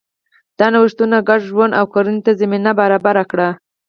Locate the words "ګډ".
1.29-1.41